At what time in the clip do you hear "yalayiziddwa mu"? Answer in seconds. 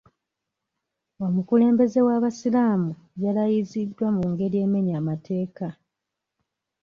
3.23-4.23